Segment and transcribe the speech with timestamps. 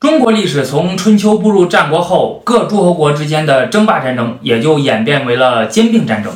[0.00, 6.32] 中国历史从春秋步入战国后，各诸侯国之间的争霸战争也就演变为了兼并战争，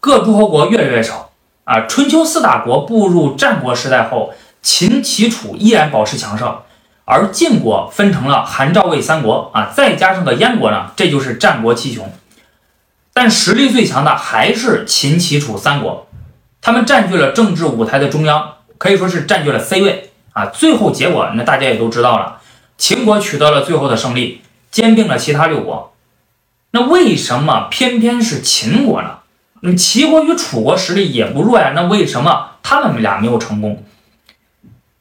[0.00, 1.30] 各诸侯国越来越少
[1.64, 1.86] 啊。
[1.86, 6.58] 春秋四大国步入战国时代后，秦、齐、楚依然保持强盛，
[7.06, 12.12] 而晋国分成了韩、赵、魏三国啊，再加上个燕国呢，这就是战国七雄。
[13.14, 16.06] 但实力最强的还是秦、齐、楚三国，
[16.60, 20.44] 他们占据了政治舞台的中央，可以说是占据了 C 位啊。
[20.44, 22.36] 最后结果那大家也都知道了。
[22.80, 25.92] 秦国取得了最后的胜利，兼并了其他六国。
[26.70, 29.18] 那为什么偏偏是秦国呢？
[29.60, 33.84] 那齐国与楚国实力也不弱呀，那为什么他们俩没有成功？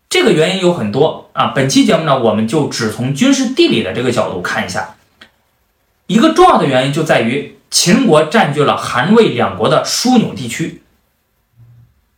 [0.09, 1.53] 这个原因有很多啊。
[1.55, 4.95] 本期节目呢，我们就只从军事地理的这个角度看一下。
[6.07, 10.83] 一个重要的原因就在于秦国占据了韩魏两国的枢纽地区。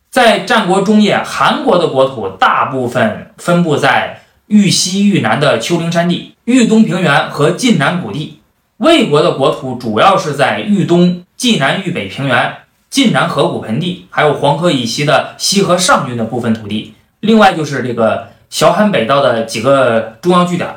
[0.09, 4.20] 在战国中叶，韩国的国土大部分分布在。
[4.51, 8.41] 豫西、豫南的丘陵山地、豫东平原和晋南谷地，
[8.75, 12.57] 魏国的国土主要是在豫东、晋南、豫北平原、
[12.89, 16.93] 晋南河谷盆地，还有黄河以西的西河上郡的部分土地。
[17.21, 20.67] 另外就是这个小韩北道的几个中央据点。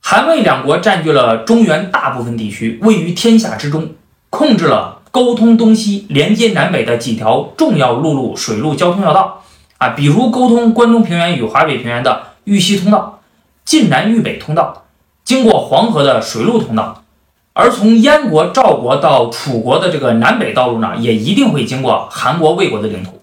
[0.00, 3.94] 韩魏两国占据了中原大部分地区，位于天下之中，
[4.30, 9.42] 控制了沟通东西、连接南北的几条重要陆路、水路交通要道
[9.78, 12.27] 啊，比如沟通关中平原与华北平原的。
[12.48, 13.20] 豫西通道、
[13.64, 14.86] 晋南豫北通道，
[15.22, 17.04] 经过黄河的水路通道，
[17.52, 23.20] 而从燕国、赵国到楚国的这个南北道路呢，也一定会经过韩国、魏国的领土。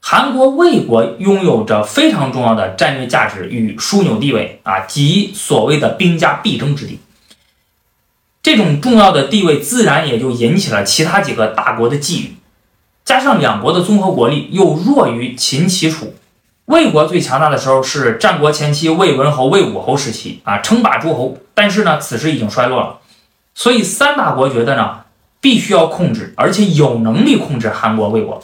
[0.00, 7.00] 韩国、魏国拥有着非常重要的战略价值与枢纽地位啊，即所谓的兵家必争之地。
[8.40, 12.28] 这种重要的地位，自然也就引起了其他几个大国的觊觎。
[13.04, 16.14] 加上两国的综合国力又弱于秦、齐、楚。
[16.66, 21.38] 魏国最强大的时候是战国前期魏文侯、魏武侯时期啊，称霸诸侯。
[21.54, 22.98] 但是呢，此时已经衰落了，
[23.54, 25.04] 所以三大国觉得呢，
[25.40, 28.42] 必须要控制，而且有能力控制韩国、魏国。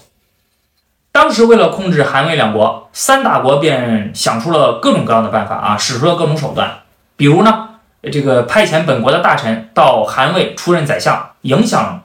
[1.11, 6.79] 当时为了控制韩魏两国，三大国便想出了各种各样的办法啊，使出了各种手段。
[7.17, 7.71] 比如呢，
[8.13, 12.05] 这个派遣本国的大臣到韩魏出任宰相，影响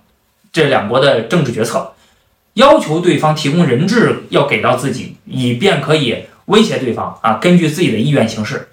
[0.52, 1.94] 这两国的政治决策。
[2.58, 7.36] 要求对方提供人质，要给到自己，以便可以威胁对方啊。
[7.36, 8.70] 根据自己的意愿行事，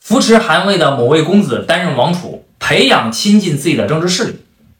[0.00, 4.36] 扶持韩魏的某位公子担任王储，培养亲近自己的政治势力，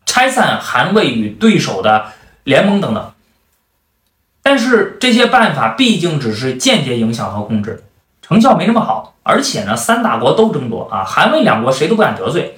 [0.07, 2.07] 拆散韩魏与对手的
[2.45, 3.13] 联盟等等。
[4.43, 7.85] 但是这些办法毕竟只是间接影响和控制，
[8.23, 9.17] 成效没那么好。
[9.23, 12.57] 而且呢，三大国都争夺啊，韩魏两国谁都不敢得罪，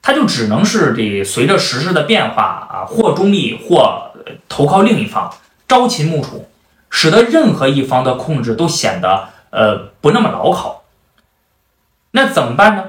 [0.00, 4.08] 他就只能是得随着时势的变化啊，或中立或。
[4.48, 5.32] 投靠另一方，
[5.68, 6.46] 朝秦暮楚，
[6.90, 10.82] 使得任何一方的控制都显得呃不那么牢靠。
[12.10, 12.84] 那怎么办呢？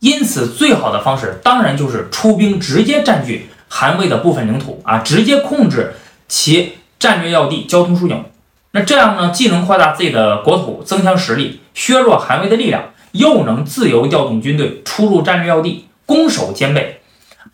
[0.00, 5.94] 因此，最好的方式当然就是出兵直接占据韩魏的部分领土啊，直接控制
[6.28, 8.24] 其战略要地、交通枢纽。
[8.70, 17.00] 那这样呢，既能扩大自己的国土，增强实力，削弱韩魏的力量，又能自由调动军队出入战略要地，攻守兼备，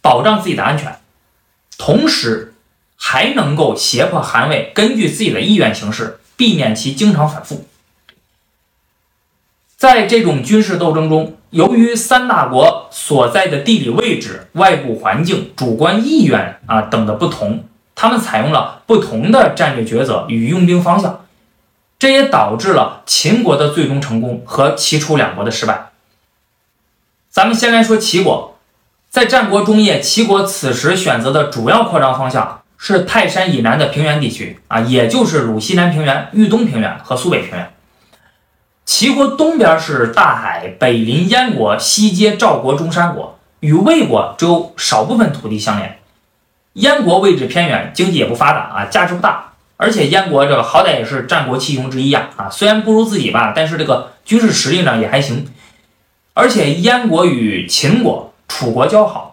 [0.00, 0.96] 保障自己的安全，
[1.76, 2.49] 同时。
[3.10, 7.66] 才能够胁迫韩魏根据自己的意愿行事，避免其经常反复。
[9.76, 17.64] 在这种军事斗争中，由于三大国所在的地理位置、外部环境、主观意愿啊等的不同，
[17.96, 21.26] 他们采用了不同的战略抉择与用兵方向，
[21.98, 25.90] 这也导致了秦国的最终成功和齐楚两国的失败。
[27.28, 28.56] 咱们先来说齐国，
[29.08, 32.58] 在战国中叶，齐国此时选择的主要扩张方向。
[32.82, 37.70] 是泰山以南的平原地区啊，也就是鲁西南平原、豫东平原和苏北平原。
[38.86, 45.98] 齐国东边是大海，北临燕国，西接赵国、中山国，与魏国只有少部分土地相连。
[46.72, 49.52] 燕国位置偏远，经济也不发达啊，价值不大。
[49.76, 55.46] 而且燕国这个好歹也是战国七雄之一呀啊，虽然不如自己吧，但是这个军事实力呢也还行。
[56.32, 59.29] 而且燕国与秦国、楚国交好。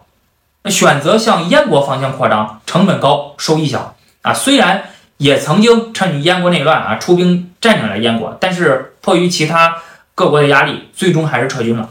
[0.70, 4.32] 选择向燕国方向扩张，成本高，收益小啊。
[4.32, 9.78] 虽然也曾经趁燕国内乱啊出兵占领了燕国，但是迫于其他
[10.14, 11.88] 各国的压力，最终还是撤军了。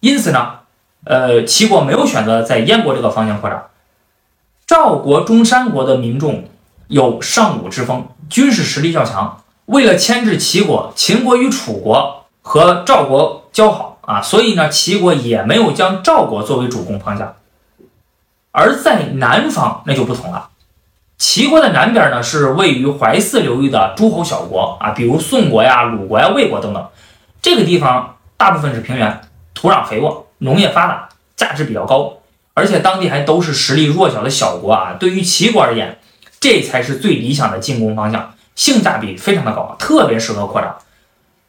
[0.00, 0.60] 因此呢，
[1.04, 3.62] 呃，齐国没有选择在燕国这个方向扩张。
[4.66, 6.44] 赵国、中山国的民众
[6.88, 9.42] 有尚武之风，军事实力较强。
[9.66, 17.34] 为了牵制齐国，秦国与楚国和赵国交好啊，所以呢，齐国也没有将赵国作为主攻方向。
[18.58, 20.48] 而在南方那就不同了，
[21.18, 26.88] 齐国的南边呢是位于淮泗流域的诸侯小国啊，比如宋国呀、鲁国呀、魏国等等。
[27.42, 29.20] 这个地方大部分是平原，
[29.52, 31.06] 土壤肥沃，农业发达，
[31.36, 32.14] 价值比较高，
[32.54, 34.96] 而且当地还都是实力弱小的小国啊。
[34.98, 35.98] 对于齐国而言，
[36.40, 40.74] 这才是最理想的进攻方向，性价比非常的高，特别适合扩张。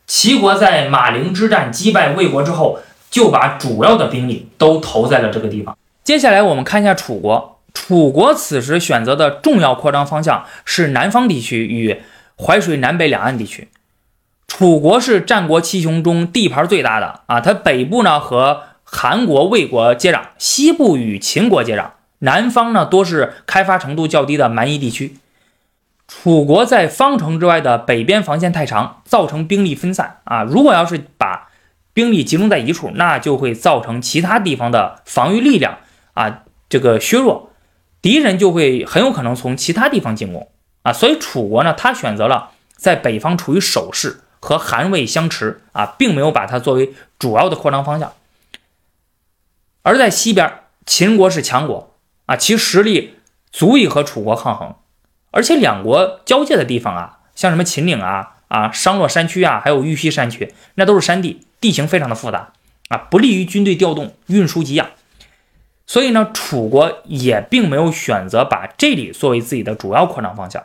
[0.08, 5.78] 齐国在马陵之战击败魏国之后，就把主要的兵力都投在了这个地方。
[6.08, 12.00] 接下来我们看一下楚国，楚国此时选择的重要扩张方向是南方地区与
[12.38, 13.68] 淮水南北两岸地区。
[14.48, 21.90] 楚国是战国七雄中地盘最大的啊，它北部呢和韩国、魏国接壤，西部与秦国接壤，
[22.20, 25.18] 南方呢多是开发程度较低的蛮夷地区。
[26.08, 30.44] 楚国在方城之外的北边防线太长，造成兵力分散啊。
[30.44, 31.50] 如果要是把
[31.94, 35.80] 兵力集中在一处，那就会造成其他地方的防御力量
[36.18, 37.52] 啊这个削弱，
[38.02, 40.50] 敌人就会很有可能从其他地方进攻
[40.82, 40.92] 啊。
[40.92, 44.22] 所以楚国呢，他选择了在北方处于守势。
[44.40, 48.14] 和韩魏相持啊，并没有把它作为主要的扩张方向。
[49.82, 51.96] 而在西边，秦国是强国
[52.28, 53.16] 啊，其实力
[53.52, 54.76] 足以和楚国抗衡。
[55.32, 62.54] 而且两国交界的地方啊，像什么秦岭啊、啊商洛山区啊，还有玉溪山区，那都是山地，地形非常的复杂
[62.90, 64.88] 啊，不利于军队调动、运输给养。
[65.88, 70.64] 所以呢，楚国也并没有选择把这里作为自己的主要扩张方向。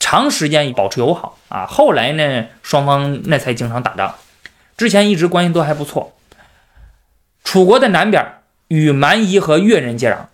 [0.00, 4.16] 长时间保持友好啊，后来呢，双方那才经常打仗。
[4.76, 6.12] 之前一直关系都还不错。
[7.44, 8.26] 楚国的南边
[8.68, 10.26] 与蛮夷和越人接壤，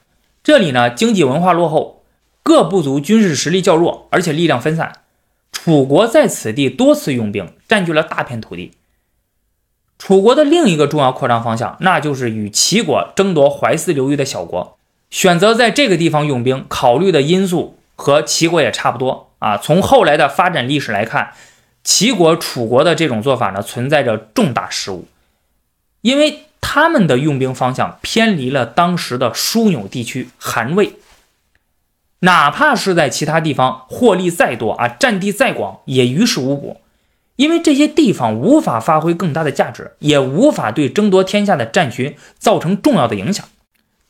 [0.42, 2.02] 这里呢经济文化落后，
[2.42, 4.92] 各部族军事实力较弱，而且力量分散。
[5.52, 8.72] 楚国在此地多次用兵，占据了大片土地。
[10.00, 14.78] 楚国的另一个重要扩张方向，那就是与齐国争夺淮泗流域的小国。
[15.10, 19.28] 选择在这个地方用兵，考虑的因素和齐国也差不多。
[19.40, 21.34] 啊，从后来的发展历史来看，
[21.84, 25.06] 齐国、楚国的这种做法呢，存在着重大失误，
[26.00, 30.94] 因为他们的用兵方向偏离了当时的枢纽地区韩魏。
[32.20, 36.80] 哪怕是在其他地方获利再多啊，占地再广，也于事无补，
[37.40, 43.46] 因为这些地方无法发挥更大的价值，也无法对争夺天下的战局造成重要的影响。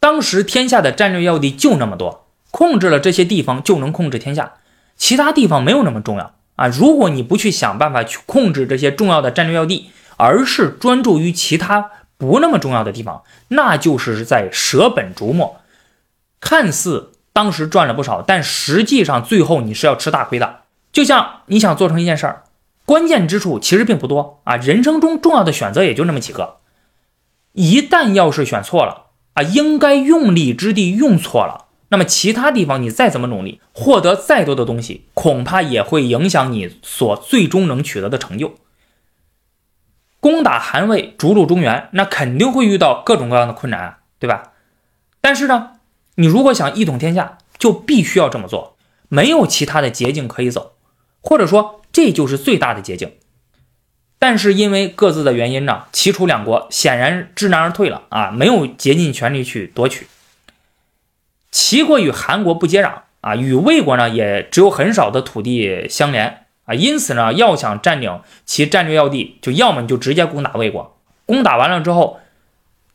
[0.01, 4.55] 当时天下的战略要地就那么多，控制了这些地方就能控制天下。
[4.97, 6.67] 其他地方没有那么重要啊！
[6.67, 11.89] 如果你不去想办法去控制这些重要的战略要地，而是专注于其他
[12.19, 15.61] 不那么重要的地方，那就是在舍本逐末。
[16.41, 20.63] 看似当时赚了不少，但实际上最后你是要吃大亏的。
[20.93, 22.43] 就像你想做成一件事儿，
[22.91, 24.57] 关键之处其实并不多啊！
[24.57, 26.57] 人生中重要的选择也就那么几个，
[27.53, 31.69] 一旦要是选错了啊，应该用力之地用错了。
[31.91, 38.57] 那么其他地方你再怎么努力，获得再多的东西，恐怕也会影响你所最终能取得的成就。
[40.19, 44.51] 攻打韩魏，逐鹿中原，那肯定会遇到各种各样的困难，对吧？
[45.21, 45.75] 但是呢，
[46.17, 48.77] 你如果想一统天下，就必须要这么做，
[49.09, 50.73] 没有其他的捷径可以走，
[51.21, 53.13] 或者说这就是最大的捷径。
[54.19, 60.07] 但是因为各自的原因呢，齐楚两国显然知难而退了啊，没有竭尽全力去夺取。
[61.51, 62.93] 齐国与韩国不接壤
[63.23, 72.21] 啊，与魏国呢也只有很少的土地相连啊，因此呢，要想占领其战略要地，就要么你就直接攻打魏国，攻打完了之后，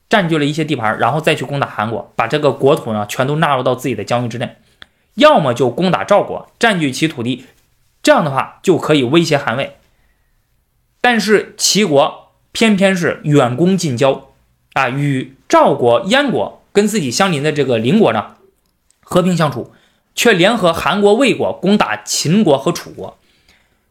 [0.08, 4.46] 占据了一些地盘，然后再去攻打韩国，把这个国土呢全都纳入到自己的疆域之内；
[5.16, 7.46] 要么就攻打赵国，占据其土地，
[8.06, 9.78] 这样的话就可以威胁韩魏。
[11.02, 14.30] 但是齐国偏偏是远攻近交
[14.74, 18.36] 啊，与赵国、燕国跟自己相邻的这个邻国呢。
[19.02, 19.74] 和平相处，
[20.14, 23.18] 却联合韩国、魏国攻打秦国和楚国。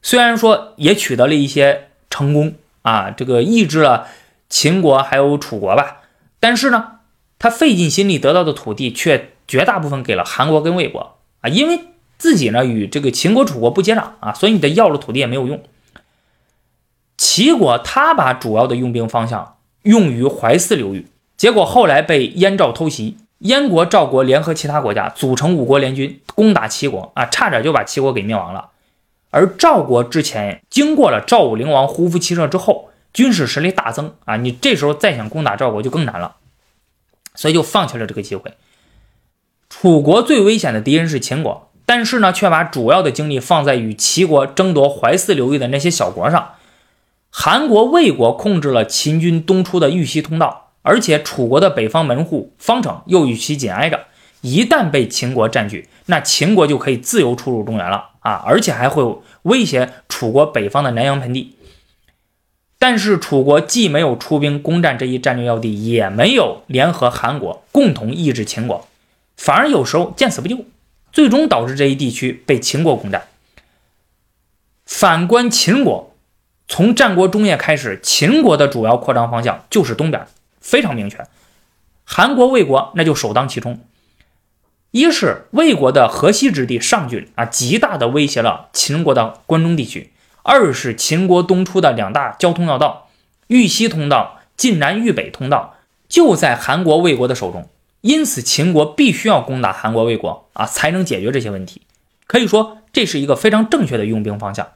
[0.01, 4.07] 虽然说也取得了一些成功啊，这个抑制了
[4.49, 6.03] 秦国还有楚国吧，
[6.39, 7.01] 但是呢，
[7.41, 11.81] 他费尽心力得到的土地却绝大部分给了韩国跟魏国啊，因为
[12.25, 15.63] 自己呢与这个秦国、楚国不接壤啊，所以你的要了土地也没有用。
[17.19, 23.19] 齐国他把主要的用兵方向用于淮泗流域，结果后来被燕赵偷袭。
[23.41, 28.71] 燕国、赵国联合其他国家组成五国联军攻打齐国啊，差点就把齐国给灭亡了。
[29.29, 36.37] 而赵国之前经过了赵武灵王胡服骑射之后，军事实力大增啊，你这时候再想攻打赵国就更难了，
[37.35, 38.55] 所以就放弃了这个机会。
[39.69, 46.55] 楚国最危险的敌人是秦国，但是呢，却把主要的精力放在与齐国争夺淮泗流域的那些小国上。
[47.31, 50.63] 韩国、魏国控制了秦军东出的豫西通道。
[50.87, 54.01] 而且楚国的北方门户方城又与其紧挨着，
[54.43, 58.45] 一旦被秦国占据，那秦国就可以自由出入中原了啊！
[58.47, 61.57] 而且还会威胁楚国北方的南阳盆地。
[62.79, 68.87] 但是楚国既没有出兵攻占这一战略要地，也没有联合韩国共同抑制秦国，
[69.39, 70.59] 反而有时候见死不救，
[71.15, 73.29] 最终导致这一地区被秦国攻占。
[74.85, 76.13] 反观秦国，
[76.67, 80.27] 从战国中叶开始，秦国的主要扩张方向就是东边，
[80.61, 81.25] 非常明确。
[82.05, 83.79] 韩国、魏国那就首当其冲。
[84.91, 90.11] 一是魏国的河西之地上郡啊，极大的威胁了秦国的关中地区；
[90.43, 93.09] 二是秦国东出的两大交通要道，
[93.47, 95.77] 豫西通道、晋南豫北通道，
[96.09, 97.69] 就在韩国、魏国的手中。
[98.05, 101.81] 因此，秦国必须要攻打韩国、魏国啊，才能解决这些问题。
[102.27, 104.69] 可以说，这是一个非常正确的用兵方向。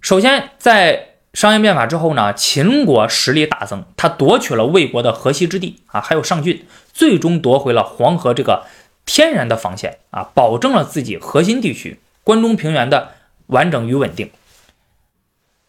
[0.00, 6.64] 首先，在商鞅变法之后呢，秦国实力大增，他夺取了魏国的河西之地啊，还有上郡，
[6.94, 8.64] 最终夺回了黄河这个。
[9.04, 13.10] 天然的防线啊，保证了自己核心地区关中平原的
[13.48, 14.30] 完整与稳定。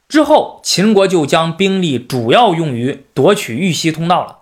[0.07, 4.37] 之后，秦国就将兵力主要用于夺取豫西通道了。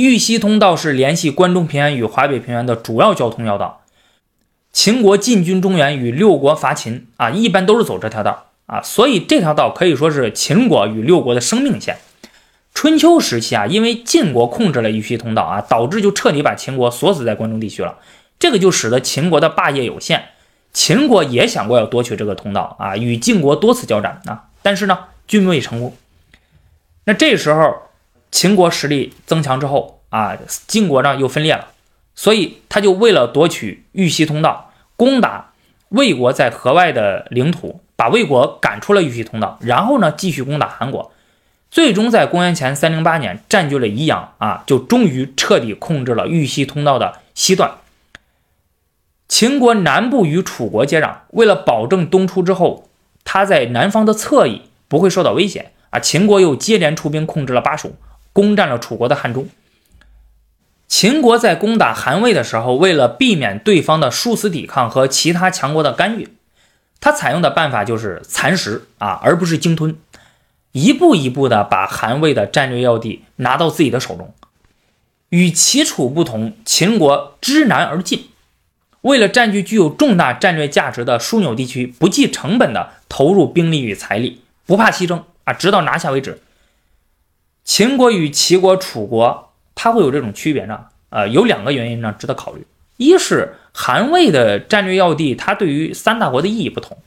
[0.00, 3.82] 豫西通道是联系关中平原与华北平原的主要交通要道。
[4.72, 11.98] 秦国进军中原与六国伐秦啊，一般都是走这条道啊，所以这条道可以说是秦国与六国的生命线。
[12.72, 17.98] 春秋时期啊，因为晋国控制了豫西通道啊，导致就彻底把秦国锁死在关中地区了。
[18.38, 20.28] 这个就使得秦国的霸业有限，
[20.72, 25.94] 秦国也想过要夺取这个通道啊，与晋国多次交战啊，但是呢，均未成功。
[27.04, 27.82] 那这时候
[28.30, 31.68] 秦国实力增强之后啊，晋国呢又分裂了，
[32.14, 35.52] 所以他就为了夺取豫西通道，攻打
[35.90, 41.12] 魏国在河外的领土，把魏国赶出了豫西通道，然后呢继续攻打韩国，
[41.70, 47.72] 最终在公元前三零八年占据了宜阳啊，就终于彻底控制了豫西通道的西段。
[49.28, 52.88] 秦国南部与楚国接壤，为了保证东出之后，
[53.24, 57.94] 他在南方的侧翼不会受到威胁啊，秦国又接连出兵控制了巴蜀，
[58.32, 59.48] 攻占了楚国的汉中。
[60.86, 66.28] 秦国在攻打韩魏的时候，为了避免对方的殊死抵抗和其他强国的干预，
[67.00, 69.96] 他采用的办法就是蚕食啊，而不是鲸吞，
[70.72, 74.34] 一步一步的把韩魏的战略要地拿到自己的手中。
[75.28, 78.26] 与齐楚不同，秦国知难而进。
[79.02, 86.42] 为了占据具有重大战略价值的枢纽地区，不计成本的投入兵力与财力，不怕牺牲啊，直到拿下为止。
[87.72, 90.86] 秦国与齐国、楚国，它会有这种区别呢？
[91.10, 92.66] 呃，有两个原因呢，值得考虑。
[92.96, 96.98] 一是韩魏的战略要地，它对于三大国的意义不同。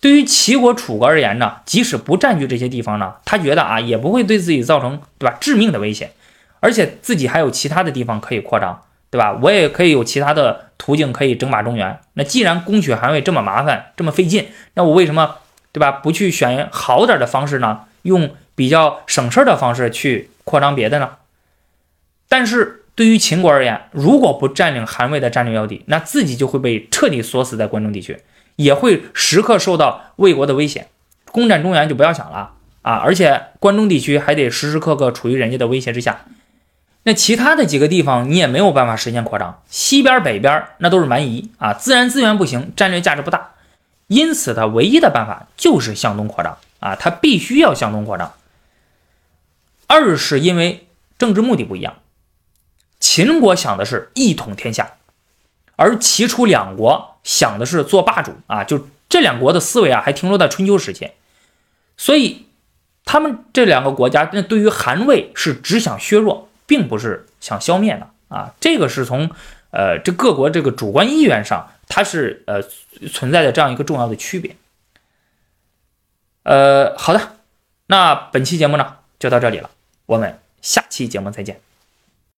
[0.00, 6.12] 对于齐国、楚国而言呢，即使不占据这些地方呢，他觉得啊，也不会对自己造成对吧致命的危险，
[6.60, 8.80] 而且自己还有其他的地方可以扩张。
[9.10, 9.38] 对吧？
[9.42, 12.00] 我也可以有其他的途径可以争霸中原。
[12.14, 15.36] 那既然攻取韩魏这么麻烦、这么费劲，那我为什么
[15.70, 15.90] 对吧？
[15.90, 17.80] 不去选好点的方式呢？
[18.08, 21.10] 用比较省事儿的方式去扩张别的呢？
[22.28, 28.18] 但是对于秦国而言，如果不占领韩魏的战略要地，那自己就会被彻底锁死在关中地区，
[28.56, 30.88] 也会时刻受到魏国的危险。
[31.30, 32.94] 攻占中原就不要想了啊！
[32.94, 36.24] 而且关中地区还得时时刻刻处于人家的威胁之下。
[37.04, 43.50] 那其他的几个地方你也没有办法实现扩张，西边、北边那都是蛮夷啊，自然资源不行，战略价值不大，
[44.08, 48.32] 因此它唯一的办法就是向东扩张啊，它必须要向东扩张。
[49.86, 50.86] 二是因为
[51.18, 51.96] 政治目的不一样，
[53.00, 54.96] 秦国想的是一统天下，
[55.76, 61.10] 而齐楚两国想的是做霸主啊，就这两国的思维啊还停留在春秋时期，
[61.96, 62.46] 所以
[63.04, 66.46] 他们这两个国家那对于韩魏是只想削弱。
[66.68, 69.30] 并不是想消灭的啊，这个是从
[69.70, 72.60] 呃这各国这个主观意愿上，它是呃
[73.10, 74.54] 存在的这样一个重要的区别。
[76.48, 77.20] 呃，好的，
[77.88, 79.68] 那本期节目呢就到这里了，
[80.06, 81.60] 我们下期节目再见。